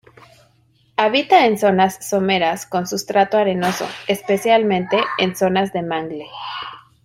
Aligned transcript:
Habita 0.97 1.45
en 1.45 1.59
zonas 1.59 2.03
someras 2.09 2.65
con 2.65 2.87
sustrato 2.87 3.37
arenoso, 3.37 3.87
especialmente 4.07 4.97
en 5.19 5.35
zonas 5.35 5.73
de 5.73 5.83
mangle. 5.83 6.25